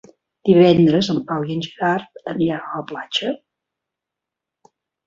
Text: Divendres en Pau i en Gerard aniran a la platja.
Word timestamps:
Divendres 0.49 1.09
en 1.15 1.19
Pau 1.27 1.45
i 1.49 1.53
en 1.57 1.61
Gerard 1.67 2.33
aniran 2.35 2.65
a 2.67 2.81
la 2.81 2.89
platja. 2.95 3.39